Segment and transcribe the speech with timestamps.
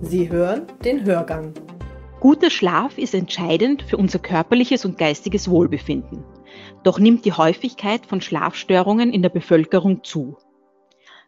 [0.00, 1.52] Sie hören den Hörgang.
[2.20, 6.24] Guter Schlaf ist entscheidend für unser körperliches und geistiges Wohlbefinden.
[6.84, 10.36] Doch nimmt die Häufigkeit von Schlafstörungen in der Bevölkerung zu.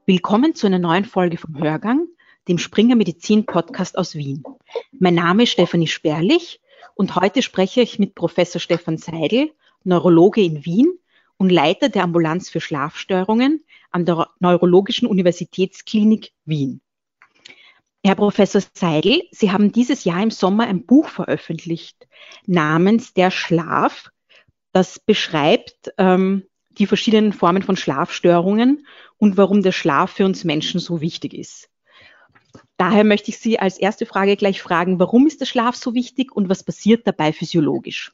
[0.06, 2.06] Willkommen zu einer neuen Folge vom Hörgang,
[2.46, 4.44] dem Springer Medizin Podcast aus Wien.
[4.92, 6.60] Mein Name ist Stefanie Sperlich
[6.94, 9.50] und heute spreche ich mit Professor Stefan Seidel,
[9.82, 10.96] Neurologe in Wien
[11.38, 16.80] und Leiter der Ambulanz für Schlafstörungen an der Neurologischen Universitätsklinik Wien.
[18.02, 22.09] Herr Professor Seidel, Sie haben dieses Jahr im Sommer ein Buch veröffentlicht
[22.46, 24.10] namens Der Schlaf.
[24.73, 28.86] Das beschreibt ähm, die verschiedenen Formen von Schlafstörungen
[29.18, 31.68] und warum der Schlaf für uns Menschen so wichtig ist.
[32.78, 36.32] Daher möchte ich Sie als erste Frage gleich fragen, warum ist der Schlaf so wichtig
[36.32, 38.12] und was passiert dabei physiologisch?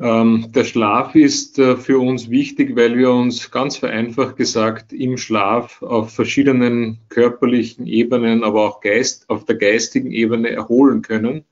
[0.00, 5.18] Ähm, der Schlaf ist äh, für uns wichtig, weil wir uns ganz vereinfacht gesagt im
[5.18, 11.44] Schlaf auf verschiedenen körperlichen Ebenen, aber auch Geist, auf der geistigen Ebene erholen können.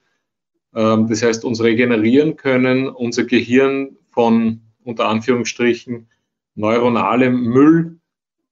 [0.74, 6.08] Ähm, das heißt, uns regenerieren können, unser Gehirn von unter Anführungsstrichen
[6.54, 7.98] neuronalem Müll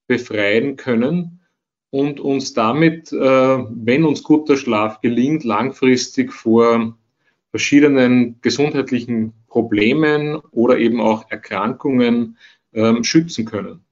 [0.05, 1.39] befreien können
[1.89, 6.95] und uns damit, äh, wenn uns guter Schlaf gelingt, langfristig vor
[7.57, 12.37] verschiedenen gesundheitlichen Problemen oder eben auch Erkrankungen
[12.71, 13.83] ähm, schützen können.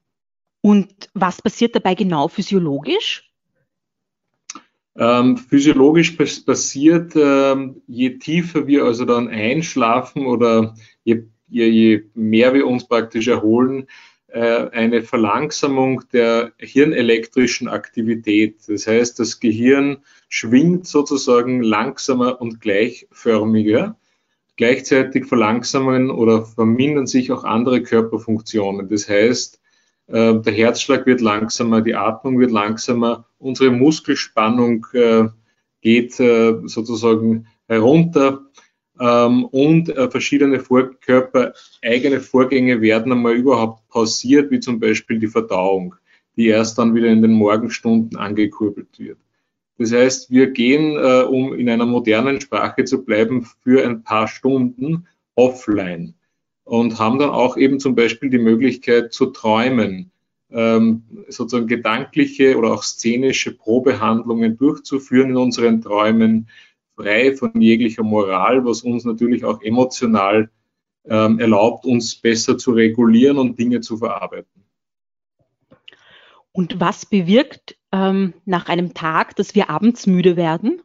[0.61, 3.27] Und was passiert dabei genau physiologisch?
[4.95, 12.53] Ähm, physiologisch passiert, ähm, je tiefer wir also dann einschlafen oder je, je, je mehr
[12.53, 13.87] wir uns praktisch erholen,
[14.41, 18.57] eine Verlangsamung der hirnelektrischen Aktivität.
[18.67, 23.97] Das heißt, das Gehirn schwingt sozusagen langsamer und gleichförmiger.
[24.57, 28.89] Gleichzeitig verlangsamen oder vermindern sich auch andere Körperfunktionen.
[28.89, 29.61] Das heißt,
[30.07, 35.25] äh, der Herzschlag wird langsamer, die Atmung wird langsamer, unsere Muskelspannung äh,
[35.81, 38.41] geht sozusagen herunter
[38.99, 45.95] ähm, und äh, verschiedene körpereigene Vorgänge werden einmal überhaupt pausiert, wie zum Beispiel die Verdauung,
[46.35, 49.17] die erst dann wieder in den Morgenstunden angekurbelt wird.
[49.77, 54.27] Das heißt, wir gehen, äh, um in einer modernen Sprache zu bleiben, für ein paar
[54.27, 56.13] Stunden offline
[56.63, 60.11] und haben dann auch eben zum Beispiel die Möglichkeit zu träumen,
[60.51, 66.47] ähm, sozusagen gedankliche oder auch szenische Probehandlungen durchzuführen in unseren Träumen,
[66.95, 70.49] frei von jeglicher Moral, was uns natürlich auch emotional
[71.07, 74.63] ähm, erlaubt, uns besser zu regulieren und Dinge zu verarbeiten.
[76.51, 80.81] Und was bewirkt ähm, nach einem Tag, dass wir abends müde werden?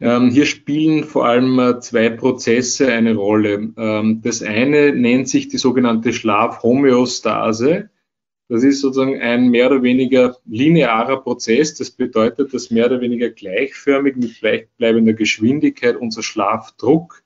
[0.00, 3.72] Ähm, hier spielen vor allem äh, zwei Prozesse eine Rolle.
[3.76, 7.90] Ähm, das eine nennt sich die sogenannte Schlafhomöostase.
[8.48, 11.74] Das ist sozusagen ein mehr oder weniger linearer Prozess.
[11.74, 17.22] Das bedeutet, dass mehr oder weniger gleichförmig mit gleichbleibender Geschwindigkeit unser Schlafdruck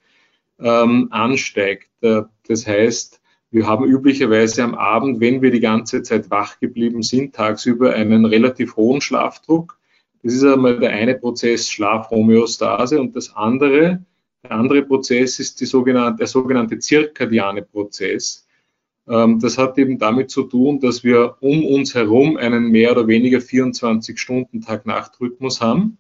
[0.59, 1.91] ähm, ansteigt.
[2.01, 3.21] Äh, das heißt,
[3.51, 8.25] wir haben üblicherweise am Abend, wenn wir die ganze Zeit wach geblieben sind, tagsüber einen
[8.25, 9.79] relativ hohen Schlafdruck.
[10.23, 14.05] Das ist einmal der eine Prozess Schlafhomöostase und das andere,
[14.45, 18.47] der andere Prozess ist die sogenannte, der sogenannte zirkadiane Prozess.
[19.11, 23.09] Ähm, das hat eben damit zu tun, dass wir um uns herum einen mehr oder
[23.09, 25.99] weniger 24-Stunden-Tag-Nacht-Rhythmus haben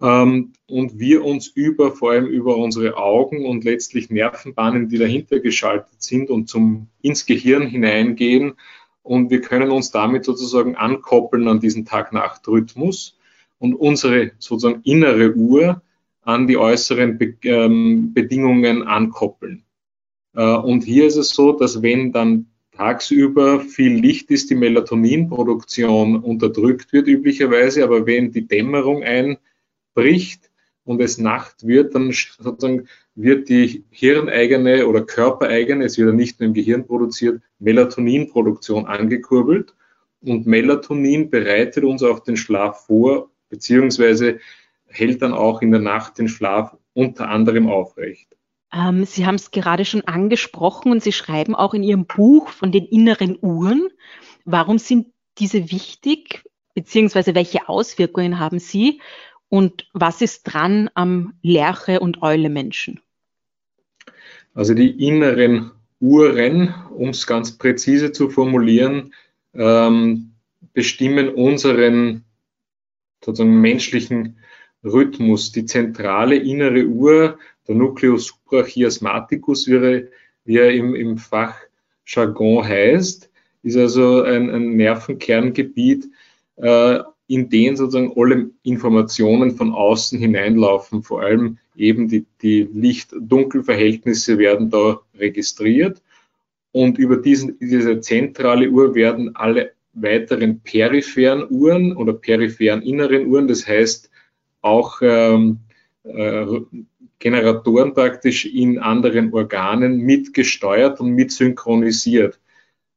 [0.00, 5.40] ähm, und wir uns über, vor allem über unsere Augen und letztlich Nervenbahnen, die dahinter
[5.40, 8.54] geschaltet sind und zum, ins Gehirn hineingehen.
[9.02, 13.18] Und wir können uns damit sozusagen ankoppeln an diesen Tag-Nacht-Rhythmus
[13.58, 15.82] und unsere sozusagen innere Uhr
[16.22, 19.64] an die äußeren Be ähm, Bedingungen ankoppeln.
[20.34, 26.16] Äh, und hier ist es so, dass wenn dann tagsüber viel Licht ist, die Melatoninproduktion
[26.16, 30.50] unterdrückt wird üblicherweise, aber wenn die Dämmerung einbricht
[30.84, 36.40] und es Nacht wird, dann sozusagen wird die hirneigene oder körpereigene, es wird ja nicht
[36.40, 39.74] nur im Gehirn produziert, Melatoninproduktion angekurbelt.
[40.22, 44.38] Und Melatonin bereitet uns auf den Schlaf vor, beziehungsweise
[44.86, 48.36] hält dann auch in der Nacht den Schlaf unter anderem aufrecht.
[48.72, 52.72] Ähm, Sie haben es gerade schon angesprochen und Sie schreiben auch in Ihrem Buch von
[52.72, 53.88] den inneren Uhren.
[54.44, 55.08] Warum sind
[55.38, 56.44] diese wichtig,
[56.74, 59.00] beziehungsweise welche Auswirkungen haben sie
[59.48, 63.00] und was ist dran am Lerche- und Eule-Menschen?
[64.54, 69.14] Also die inneren Uhren, um es ganz präzise zu formulieren,
[69.54, 70.32] ähm,
[70.72, 72.24] bestimmen unseren
[73.24, 74.38] sozusagen menschlichen
[74.84, 75.52] Rhythmus.
[75.52, 77.38] Die zentrale innere Uhr
[77.70, 83.30] der Nucleus suprachiasmaticus, wie er, im, im Fachjargon heißt,
[83.62, 86.08] ist also ein, ein Nervenkerngebiet
[86.56, 91.04] äh, in den sozusagen alle Informationen von außen hineinlaufen.
[91.04, 96.02] Vor allem eben die, die Licht-Dunkel-Verhältnisse werden da registriert.
[96.72, 103.46] Und über diesen, diese zentrale Uhr werden alle weiteren peripheren Uhren oder peripheren inneren Uhren,
[103.46, 104.10] das heißt
[104.60, 105.58] auch ähm,
[106.02, 106.46] äh,
[107.20, 112.40] Generatoren praktisch in anderen Organen mitgesteuert und mitsynchronisiert.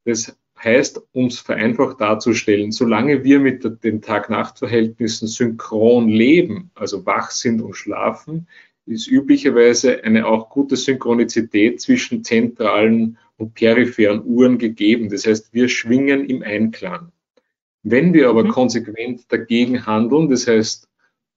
[0.06, 7.32] Das heißt, um es vereinfacht darzustellen, solange wir mit den Tag-Nacht-Verhältnissen synchron leben, also wach
[7.32, 8.48] sind und schlafen,
[8.86, 15.10] ist üblicherweise eine auch gute Synchronizität zwischen zentralen und peripheren Uhren gegeben.
[15.10, 17.12] Das heißt, wir schwingen im Einklang.
[17.84, 18.50] Wenn wir aber mhm.
[18.50, 20.88] konsequent dagegen handeln, das heißt,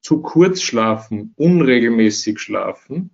[0.07, 3.11] zu kurz schlafen, unregelmäßig schlafen,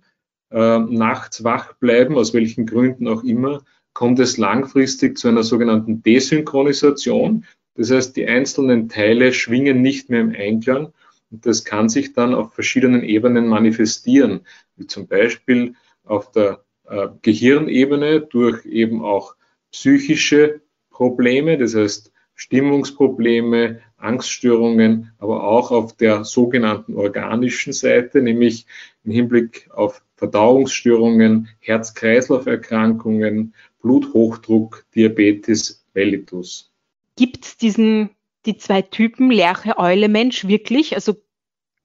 [0.51, 3.63] äh, nachts wach bleiben, aus welchen Gründen auch immer,
[3.93, 7.45] kommt es langfristig zu einer sogenannten Desynchronisation.
[7.73, 10.93] Das heißt, die einzelnen Teile schwingen nicht mehr im Einklang
[11.31, 14.41] und das kann sich dann auf verschiedenen Ebenen manifestieren,
[14.75, 15.73] wie zum Beispiel
[16.03, 19.33] auf der äh, Gehirnebene durch eben auch
[19.71, 20.61] psychische
[20.91, 28.65] Probleme, das heißt Stimmungsprobleme, Angststörungen, aber auch auf der sogenannten organischen Seite, nämlich
[29.03, 36.71] im Hinblick auf Verdauungsstörungen, Herz-Kreislauf-Erkrankungen, Bluthochdruck, Diabetes mellitus.
[37.15, 38.09] Gibt es diesen,
[38.45, 40.95] die zwei Typen Lerche, Eule, Mensch wirklich?
[40.95, 41.15] Also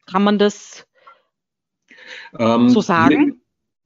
[0.06, 0.87] kann man das
[2.38, 3.41] ähm, so sagen?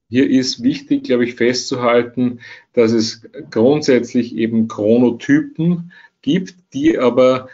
[0.09, 2.41] Hier, hier ist wichtig, glaube ich, festzuhalten,
[2.75, 7.49] dass es grundsätzlich eben Chronotypen gibt, die aber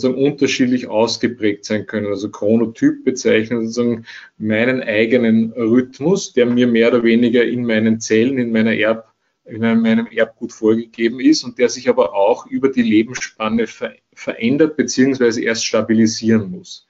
[0.00, 2.06] sozusagen unterschiedlich ausgeprägt sein können.
[2.06, 4.04] Also Chronotyp bezeichnet sozusagen
[4.38, 9.12] meinen eigenen Rhythmus, der mir mehr oder weniger in meinen Zellen, in meiner Erb
[9.44, 14.76] in meinem Erbgut vorgegeben ist und der sich aber auch über die Lebensspanne ver verändert
[14.76, 15.42] bzw.
[15.42, 16.86] erst stabilisieren muss.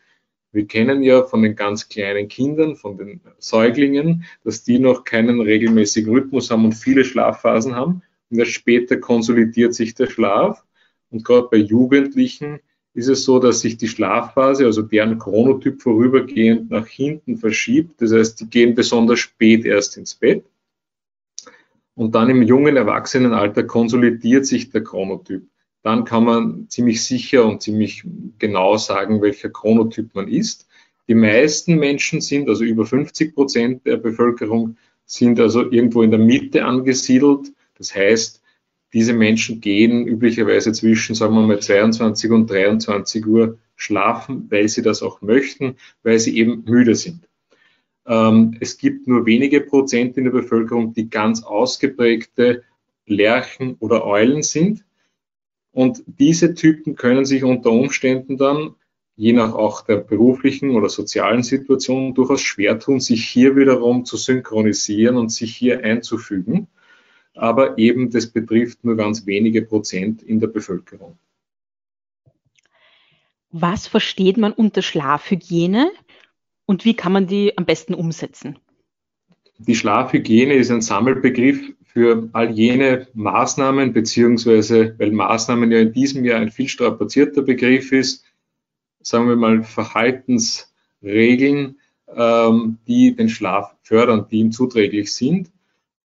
[0.52, 5.40] Wir kennen ja von den ganz kleinen Kindern, von den Säuglingen, dass die noch keinen
[5.40, 8.02] regelmäßigen Rhythmus haben und viele Schlafphasen haben.
[8.30, 10.62] Und erst später konsolidiert sich der Schlaf.
[11.10, 12.60] Und gerade bei Jugendlichen
[12.94, 18.02] ist es so, dass sich die Schlafphase, also deren Chronotyp vorübergehend nach hinten verschiebt.
[18.02, 20.44] Das heißt, die gehen besonders spät erst ins Bett.
[21.94, 25.46] Und dann im jungen Erwachsenenalter konsolidiert sich der Chronotyp.
[25.82, 28.04] Dann kann man ziemlich sicher und ziemlich
[28.38, 30.68] genau sagen, welcher Chronotyp man ist.
[31.08, 36.20] Die meisten Menschen sind, also über 50 Prozent der Bevölkerung, sind also irgendwo in der
[36.20, 37.52] Mitte angesiedelt.
[37.76, 38.41] Das heißt,
[38.92, 44.82] diese Menschen gehen üblicherweise zwischen, sagen wir mal, 22 und 23 Uhr schlafen, weil sie
[44.82, 47.28] das auch möchten, weil sie eben müde sind.
[48.06, 52.64] Ähm, es gibt nur wenige Prozent in der Bevölkerung, die ganz ausgeprägte
[53.06, 54.84] Lerchen oder Eulen sind.
[55.72, 58.74] Und diese Typen können sich unter Umständen dann,
[59.16, 64.16] je nach auch der beruflichen oder sozialen Situation, durchaus schwer tun, sich hier wiederum zu
[64.16, 66.68] synchronisieren und sich hier einzufügen.
[67.34, 71.16] Aber eben, das betrifft nur ganz wenige Prozent in der Bevölkerung.
[73.50, 75.90] Was versteht man unter Schlafhygiene?
[76.66, 78.58] und wie kann man die am besten umsetzen?
[79.58, 86.24] Die Schlafhygiene ist ein Sammelbegriff für all jene Maßnahmen, beziehungsweise weil Maßnahmen ja in diesem
[86.24, 88.24] Jahr ein viel strapazierter Begriff ist,
[89.02, 91.76] sagen wir mal Verhaltensregeln,
[92.14, 95.50] ähm, die den Schlaf fördern, die ihm zuträglich sind.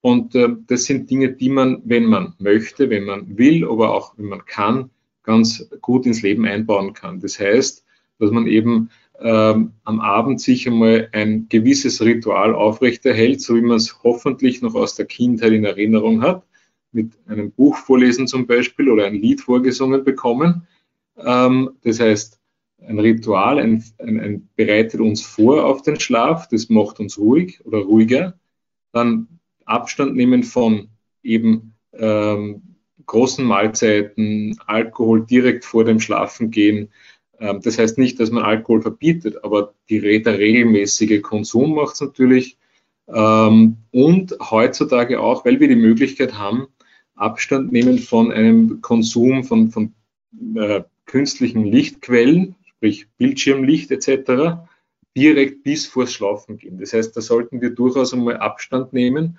[0.06, 4.16] Und äh, das sind Dinge, die man, wenn man möchte, wenn man will, aber auch
[4.16, 4.90] wenn man kann,
[5.24, 7.18] ganz gut ins Leben einbauen kann.
[7.18, 7.84] Das heißt,
[8.20, 13.78] dass man eben ähm, am Abend sich einmal ein gewisses Ritual aufrechterhält, so wie man
[13.78, 16.44] es hoffentlich noch aus der Kindheit in Erinnerung hat,
[16.92, 20.68] mit einem Buch vorlesen zum Beispiel oder ein Lied vorgesungen bekommen.
[21.18, 22.38] Ähm, das heißt,
[22.86, 27.60] ein Ritual ein, ein, ein bereitet uns vor auf den Schlaf, das macht uns ruhig
[27.66, 28.38] oder ruhiger.
[28.92, 29.26] Dann
[29.66, 30.88] Abstand nehmen von
[31.22, 32.62] eben ähm,
[33.04, 36.90] großen Mahlzeiten, Alkohol direkt vor dem Schlafengehen,
[37.38, 42.00] ähm, das heißt nicht, dass man Alkohol verbietet, aber die, der regelmäßige Konsum macht es
[42.00, 42.58] natürlich.
[43.08, 46.66] Ähm, und heutzutage auch, weil wir die Möglichkeit haben,
[47.14, 49.94] Abstand nehmen von einem Konsum von, von
[50.56, 54.58] äh, künstlichen Lichtquellen, sprich Bildschirmlicht etc.,
[55.16, 56.78] direkt bis vors Schlafen gehen.
[56.78, 59.38] Das heißt, da sollten wir durchaus einmal Abstand nehmen.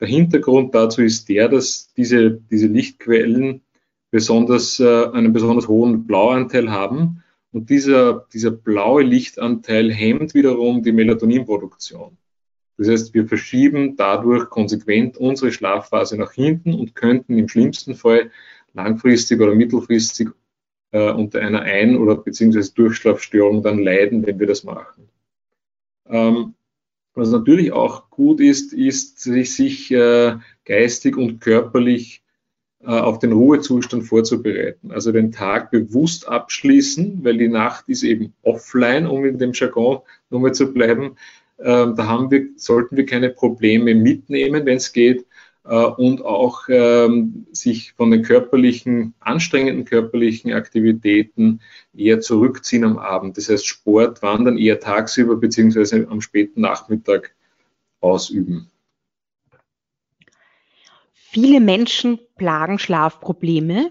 [0.00, 3.62] Der Hintergrund dazu ist der, dass diese, diese Lichtquellen
[4.10, 10.92] besonders, äh, einen besonders hohen Blauanteil haben und dieser, dieser blaue Lichtanteil hemmt wiederum die
[10.92, 12.16] Melatoninproduktion.
[12.76, 18.30] Das heißt, wir verschieben dadurch konsequent unsere Schlafphase nach hinten und könnten im schlimmsten Fall
[18.72, 20.28] langfristig oder mittelfristig
[20.92, 25.08] äh, unter einer Ein- oder beziehungsweise Durchschlafstörung dann leiden, wenn wir das machen.
[26.06, 26.54] Ähm,
[27.18, 32.22] was natürlich auch gut ist, ist, sich, äh, geistig und körperlich
[32.80, 34.92] äh, auf den Ruhezustand vorzubereiten.
[34.92, 40.00] Also den Tag bewusst abschließen, weil die Nacht ist eben offline, um in dem Jargon
[40.30, 41.16] nochmal zu bleiben.
[41.58, 45.26] Ähm, da haben wir, sollten wir keine Probleme mitnehmen, wenn es geht,
[45.74, 51.60] und auch ähm, sich von den körperlichen, anstrengenden körperlichen Aktivitäten
[51.94, 53.36] eher zurückziehen am Abend.
[53.36, 57.34] Das heißt, Sport, Wandern eher tagsüber beziehungsweise am späten Nachmittag
[58.00, 58.70] ausüben.
[61.12, 63.90] Viele Menschen plagen Schlafprobleme.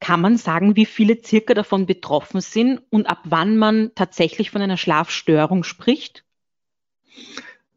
[0.00, 4.60] Kann man sagen, wie viele circa davon betroffen sind und ab wann man tatsächlich von
[4.60, 6.24] einer Schlafstörung spricht?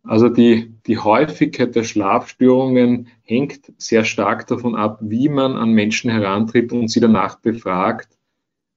[0.08, 6.10] Also die, die Häufigkeit der Schlafstörungen hängt sehr stark davon ab, wie man an Menschen
[6.10, 8.18] herantritt und sie danach befragt.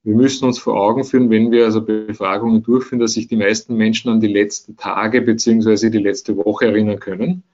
[0.02, 3.76] Wir müssen uns vor Augen führen, wenn wir also Befragungen durchführen, dass sich die meisten
[3.76, 7.44] Menschen an die letzten Tage beziehungsweise die letzte Woche erinnern können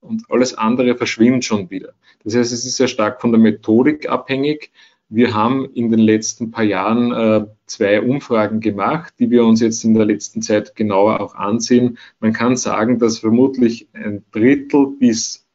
[0.00, 1.94] und alles andere verschwimmt schon wieder.
[2.22, 4.70] Das heißt, es ist sehr stark von der Methodik abhängig.
[5.10, 9.82] Wir haben in den letzten paar Jahren äh, zwei Umfragen gemacht, die wir uns jetzt
[9.84, 11.98] in der letzten Zeit genauer auch ansehen.
[12.20, 15.46] Man kann sagen, dass vermutlich ein Drittel bis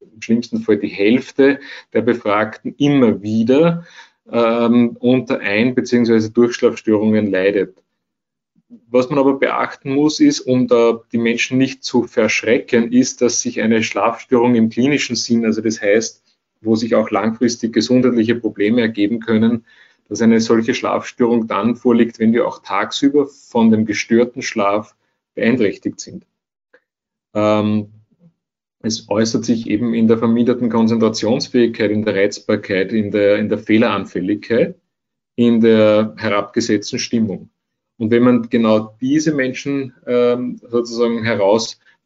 [0.00, 1.60] im schlimmsten Fall die Hälfte
[1.92, 3.84] der Befragten immer wieder
[4.30, 6.30] ähm, unter Ein- bzw.
[6.30, 7.82] Durchschlafstörungen leidet.
[8.88, 13.42] Was man aber beachten muss, ist, um da die Menschen nicht zu verschrecken, ist, dass
[13.42, 16.21] sich eine Schlafstörung im klinischen Sinn, also das heißt,
[16.62, 19.64] wo sich auch langfristig gesundheitliche Probleme ergeben können,
[20.08, 24.94] dass eine solche Schlafstörung dann vorliegt, wenn wir auch tagsüber von dem gestörten Schlaf
[25.34, 26.26] beeinträchtigt sind.
[27.34, 27.88] Ähm,
[28.80, 33.58] es äußert sich eben in der verminderten Konzentrationsfähigkeit, in der Reizbarkeit, in der, in der
[33.58, 34.76] Fehleranfälligkeit,
[35.36, 37.50] in der herabgesetzten Stimmung.
[37.96, 41.22] Und wenn man genau diese Menschen ähm, sozusagen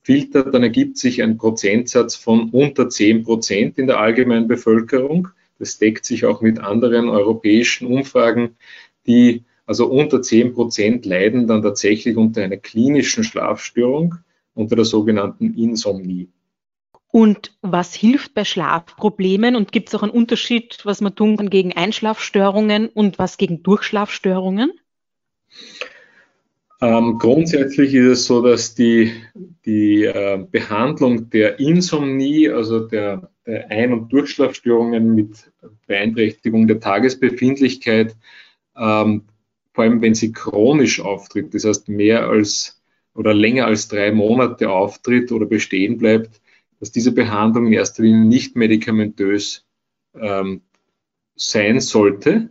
[0.06, 5.28] herausfiltert, dann ergibt sich ein Prozentsatz von unter 10 Prozent in der allgemeinen Bevölkerung.
[5.58, 8.56] Das deckt sich auch mit anderen europäischen Umfragen,
[9.06, 14.16] die also unter 10 Prozent leiden dann tatsächlich unter einer klinischen Schlafstörung,
[14.54, 16.28] unter der sogenannten Insomnie.
[17.10, 19.56] Und was hilft bei Schlafproblemen?
[19.56, 23.62] Und gibt es auch einen Unterschied, was man tun kann gegen Einschlafstörungen und was gegen
[23.62, 24.72] Durchschlafstörungen?
[26.80, 29.12] Ähm, grundsätzlich ist es so, dass die,
[29.64, 35.50] die äh, Behandlung der Insomnie, also der, der Ein- und Durchschlafstörungen mit
[35.86, 38.14] Beeinträchtigung der Tagesbefindlichkeit,
[38.76, 39.22] ähm,
[39.72, 42.82] vor allem wenn sie chronisch auftritt, das heißt mehr als
[43.14, 46.42] oder länger als drei Monate auftritt oder bestehen bleibt,
[46.80, 49.66] dass diese Behandlung in erster Linie nicht medikamentös
[50.14, 50.60] ähm,
[51.34, 52.50] sein sollte,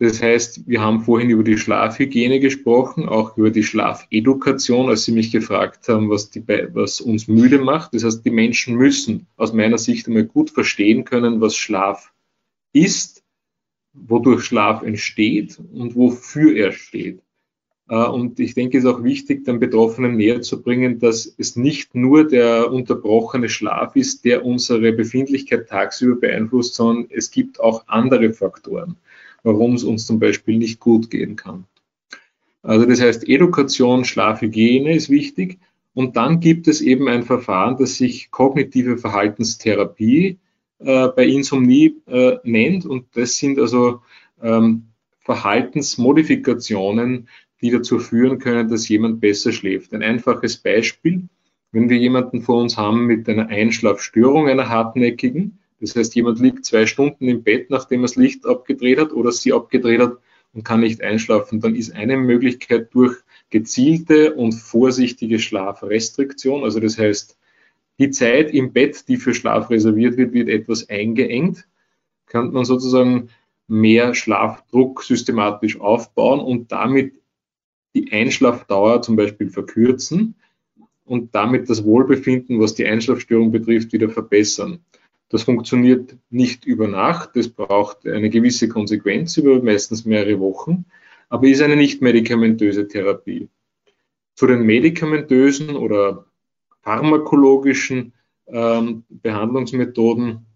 [0.00, 5.12] das heißt, wir haben vorhin über die Schlafhygiene gesprochen, auch über die Schlafedukation, als Sie
[5.12, 7.94] mich gefragt haben, was, die, was uns müde macht.
[7.94, 12.12] Das heißt, die Menschen müssen aus meiner Sicht einmal gut verstehen können, was Schlaf
[12.72, 13.24] ist,
[13.92, 17.20] wodurch Schlaf entsteht und wofür er steht.
[17.88, 21.56] Äh, und ich denke, es ist auch wichtig, den Betroffenen näher zu bringen, dass es
[21.56, 27.84] nicht nur der unterbrochene Schlaf ist, der unsere Befindlichkeit tagsüber beeinflusst, sondern es gibt auch
[27.88, 28.96] andere Faktoren
[29.48, 31.64] warum es uns zum Beispiel nicht gut gehen kann.
[32.62, 35.58] Also das heißt, Education, Schlafhygiene ist wichtig.
[35.94, 40.36] Und dann gibt es eben ein Verfahren, das sich kognitive Verhaltenstherapie
[40.80, 42.84] äh, bei Insomnie äh, nennt.
[42.84, 44.02] Und das sind also
[44.42, 44.88] ähm,
[45.20, 47.30] Verhaltensmodifikationen,
[47.62, 49.94] die dazu führen können, dass jemand besser schläft.
[49.94, 51.22] Ein einfaches Beispiel,
[51.72, 56.64] wenn wir jemanden vor uns haben mit einer Einschlafstörung, einer hartnäckigen, das heißt, jemand liegt
[56.64, 60.18] zwei Stunden im Bett, nachdem er das Licht abgedreht hat oder sie abgedreht hat
[60.52, 61.60] und kann nicht einschlafen.
[61.60, 63.16] Dann ist eine Möglichkeit durch
[63.50, 67.38] gezielte und vorsichtige Schlafrestriktion, also das heißt,
[67.98, 71.66] die Zeit im Bett, die für Schlaf reserviert wird, wird etwas eingeengt,
[72.26, 73.30] kann man sozusagen
[73.66, 77.14] mehr Schlafdruck systematisch aufbauen und damit
[77.94, 80.36] die Einschlafdauer zum Beispiel verkürzen
[81.04, 84.80] und damit das Wohlbefinden, was die Einschlafstörung betrifft, wieder verbessern.
[85.30, 90.86] Das funktioniert nicht über Nacht, das braucht eine gewisse Konsequenz über meistens mehrere Wochen,
[91.28, 93.48] aber ist eine nicht medikamentöse Therapie.
[94.34, 96.26] Zu den medikamentösen oder
[96.82, 98.14] pharmakologischen
[98.46, 100.46] ähm, Behandlungsmethoden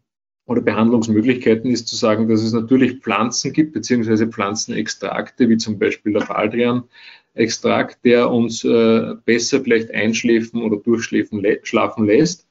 [0.47, 6.15] oder Behandlungsmöglichkeiten ist zu sagen, dass es natürlich Pflanzen gibt, beziehungsweise Pflanzenextrakte, wie zum Beispiel
[6.15, 12.47] der Baldrian-Extrakt, der uns äh, besser vielleicht einschläfen oder durchschlafen schlafen lässt.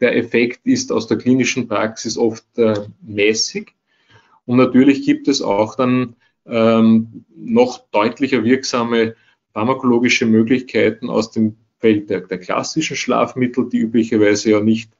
[0.00, 3.72] Der Effekt ist aus der klinischen Praxis oft äh, mäßig.
[4.46, 9.14] Und natürlich gibt es auch dann ähm, noch deutlicher wirksame
[9.52, 14.90] pharmakologische Möglichkeiten aus dem Feld der, der klassischen Schlafmittel, die üblicherweise ja nicht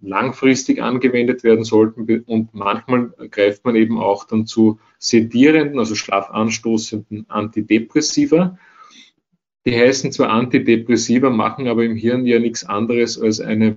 [0.00, 2.24] langfristig angewendet werden sollten.
[2.26, 8.58] Und manchmal greift man eben auch dann zu sedierenden, also schlafanstoßenden Antidepressiva.
[9.64, 13.76] Die heißen zwar Antidepressiva, machen aber im Hirn ja nichts anderes als eine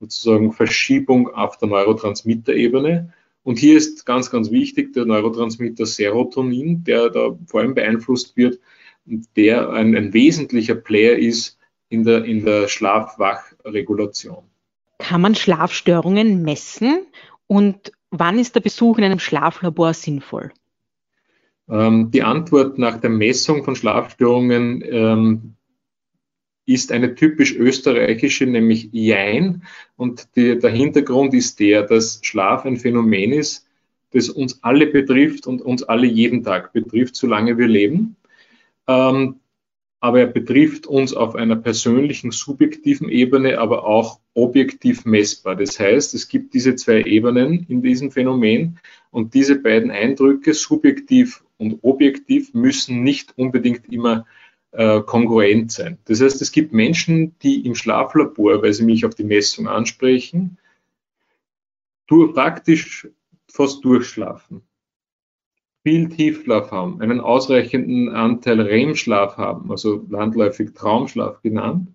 [0.00, 3.12] sozusagen Verschiebung auf der Neurotransmitterebene.
[3.42, 8.58] Und hier ist ganz, ganz wichtig der Neurotransmitter Serotonin, der da vor allem beeinflusst wird
[9.06, 14.44] und der ein, ein wesentlicher Player ist in der, in der Schlafwachregulation.
[14.98, 17.06] Kann man Schlafstörungen messen
[17.46, 20.52] und wann ist der Besuch in einem Schlaflabor sinnvoll?
[21.68, 25.54] Ähm, die Antwort nach der Messung von Schlafstörungen ähm,
[26.66, 29.62] ist eine typisch österreichische, nämlich Jein.
[29.96, 33.66] Und die, der Hintergrund ist der, dass Schlaf ein Phänomen ist,
[34.12, 38.16] das uns alle betrifft und uns alle jeden Tag betrifft, solange wir leben.
[38.86, 39.36] Ähm,
[40.00, 45.56] aber er betrifft uns auf einer persönlichen, subjektiven Ebene, aber auch objektiv messbar.
[45.56, 48.78] Das heißt, es gibt diese zwei Ebenen in diesem Phänomen
[49.10, 54.24] und diese beiden Eindrücke, subjektiv und objektiv, müssen nicht unbedingt immer
[54.72, 55.98] äh, kongruent sein.
[56.04, 60.58] Das heißt, es gibt Menschen, die im Schlaflabor, weil sie mich auf die Messung ansprechen,
[62.06, 63.08] durch, praktisch
[63.48, 64.62] fast durchschlafen
[65.82, 71.88] viel Tiefschlaf haben, einen ausreichenden Anteil REM-Schlaf haben, also landläufig Traumschlaf genannt,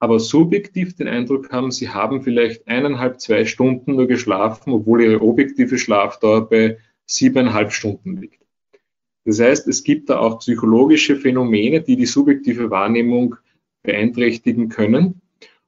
[0.00, 5.20] aber subjektiv den Eindruck haben, sie haben vielleicht eineinhalb, zwei Stunden nur geschlafen, obwohl ihre
[5.20, 8.44] objektive Schlafdauer bei siebeneinhalb Stunden liegt.
[9.28, 13.36] Das heißt, es gibt da auch psychologische Phänomene, die die subjektive Wahrnehmung
[13.82, 15.20] beeinträchtigen können.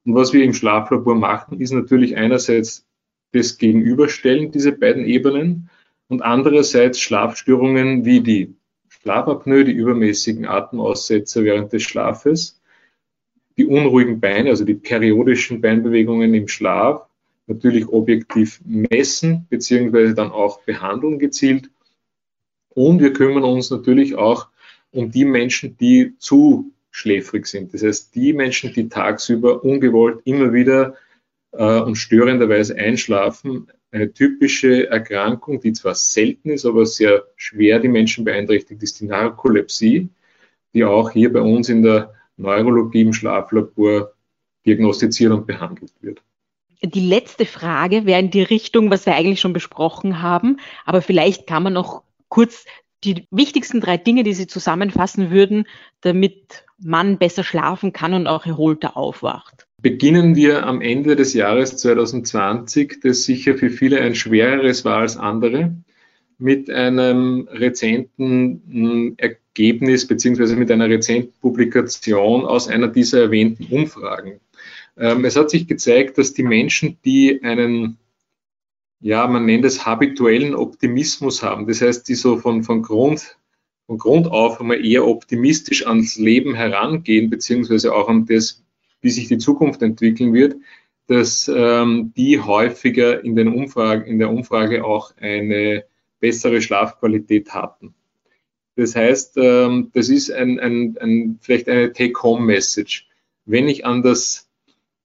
[0.03, 2.87] Und was wir im Schlaflabor machen, ist natürlich einerseits
[3.33, 5.69] das Gegenüberstellen, diese beiden Ebenen,
[6.07, 8.55] und andererseits Schlafstörungen wie die
[8.89, 12.59] Schlafapnoe, die übermäßigen Atemaussetzer während des Schlafes,
[13.59, 17.05] die unruhigen Beine, also die periodischen Beinbewegungen im Schlaf,
[17.45, 21.69] natürlich objektiv messen, beziehungsweise dann auch behandeln gezielt.
[22.73, 24.47] Und wir kümmern uns natürlich auch
[24.91, 27.73] um die Menschen, die zu schläfrig sind.
[27.73, 30.95] Das heißt, die Menschen, die tagsüber ungewollt immer wieder
[31.51, 37.89] äh, und störenderweise einschlafen, eine typische Erkrankung, die zwar selten ist, aber sehr schwer die
[37.89, 40.09] Menschen beeinträchtigt, ist die Narkolepsie,
[40.73, 44.13] die auch hier bei uns in der Neurologie im Schlaflabor
[44.65, 46.21] diagnostiziert und behandelt wird.
[46.83, 51.45] Die letzte Frage wäre in die Richtung, was wir eigentlich schon besprochen haben, aber vielleicht
[51.45, 52.65] kann man noch kurz
[53.03, 55.65] die wichtigsten drei Dinge, die Sie zusammenfassen würden,
[56.01, 59.67] damit man besser schlafen kann und auch erholter aufwacht.
[59.81, 65.17] Beginnen wir am Ende des Jahres 2020, das sicher für viele ein schwereres war als
[65.17, 65.75] andere,
[66.37, 74.39] mit einem rezenten hm, Ergebnis beziehungsweise mit einer rezenten Publikation aus einer dieser erwähnten Umfragen.
[74.97, 77.97] Ähm, es hat sich gezeigt, dass die Menschen, die einen,
[79.01, 83.37] ja, man nennt es habituellen Optimismus haben, das heißt, die so von, von Grund
[83.91, 88.63] von Grund auf einmal eher optimistisch ans Leben herangehen, beziehungsweise auch an das,
[89.01, 90.55] wie sich die Zukunft entwickeln wird,
[91.07, 95.83] dass ähm, die häufiger in, den Umfragen, in der Umfrage auch eine
[96.21, 97.93] bessere Schlafqualität hatten.
[98.77, 103.09] Das heißt, ähm, das ist ein, ein, ein, vielleicht eine Take-Home-Message.
[103.43, 104.49] Wenn ich an das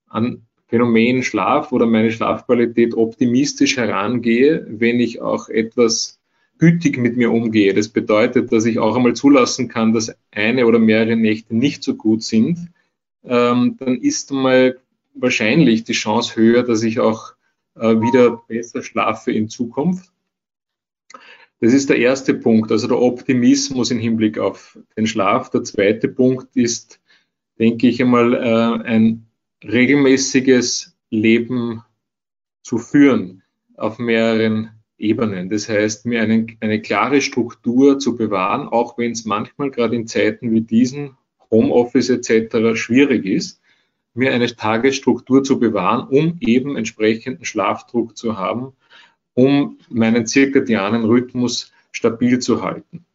[0.07, 6.19] an Phänomen Schlaf oder meine Schlafqualität optimistisch herangehe, wenn ich auch etwas
[6.59, 10.79] gütig mit mir umgehe, das bedeutet, dass ich auch einmal zulassen kann, dass eine oder
[10.79, 12.71] mehrere Nächte nicht so gut sind,
[13.23, 14.77] ähm, dann ist mal
[15.13, 17.33] wahrscheinlich die Chance höher, dass ich auch
[17.75, 20.11] äh, wieder besser schlafe in Zukunft.
[21.59, 25.49] Das ist der erste Punkt, also der Optimismus im Hinblick auf den Schlaf.
[25.49, 26.99] Der zweite Punkt ist,
[27.57, 29.26] denke ich einmal, äh, ein
[29.63, 31.83] regelmäßiges Leben
[32.61, 33.43] zu führen
[33.75, 35.49] auf mehreren Ebenen.
[35.49, 40.07] Das heißt, mir eine, eine klare Struktur zu bewahren, auch wenn es manchmal gerade in
[40.07, 41.15] Zeiten wie diesen
[41.51, 42.75] Homeoffice etc.
[42.75, 43.61] schwierig ist,
[44.13, 48.73] mir eine Tagesstruktur zu bewahren, um eben entsprechenden Schlafdruck zu haben,
[49.35, 53.05] um meinen zirkadianen Rhythmus stabil zu halten.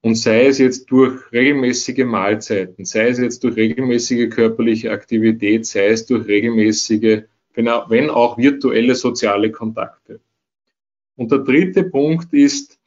[0.00, 5.88] Und sei es jetzt durch regelmäßige Mahlzeiten, sei es jetzt durch regelmäßige körperliche Aktivität, sei
[5.88, 7.22] es durch regelmäßige,
[7.54, 10.20] wenn auch virtuelle soziale Kontakte.
[11.16, 12.78] Und der dritte Punkt ist,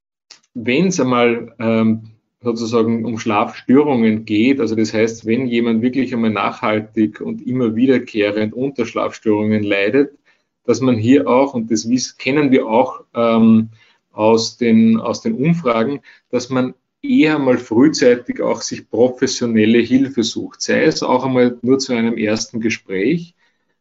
[0.54, 6.30] wenn es einmal ähm, sozusagen um Schlafstörungen geht, also das heißt, wenn jemand wirklich einmal
[6.30, 10.18] nachhaltig und immer wiederkehrend unter Schlafstörungen leidet,
[10.64, 13.70] dass man hier auch, und das kennen wir auch ähm,
[14.12, 20.62] aus den, aus den Umfragen, dass man eher mal frühzeitig auch sich professionelle Hilfe sucht,
[20.62, 23.36] sei es auch einmal nur zu einem ersten Gespräch,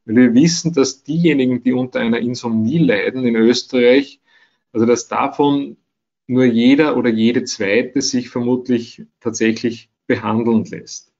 [0.04, 4.20] weil wir wissen, dass diejenigen, die unter einer Insomnie leiden in Österreich,
[4.72, 5.76] also dass davon
[6.26, 11.12] nur jeder oder jede zweite sich vermutlich tatsächlich behandeln lässt.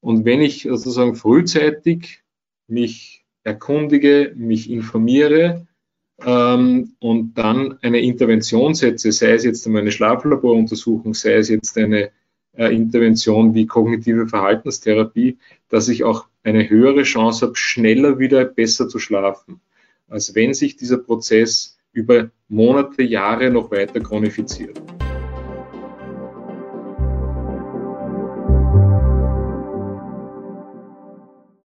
[0.00, 2.22] Und wenn ich sozusagen frühzeitig
[2.66, 5.67] mich erkundige, mich informiere
[6.24, 11.76] ähm, und dann eine Intervention setze, sei es jetzt einmal eine Schlaflaboruntersuchung, sei es jetzt
[11.78, 12.10] eine
[12.56, 18.88] äh, Intervention wie kognitive Verhaltenstherapie, dass ich auch eine höhere Chance habe, schneller wieder besser
[18.88, 19.60] zu schlafen,
[20.08, 24.80] als wenn sich dieser Prozess über Monate, Jahre noch weiter chronifiziert.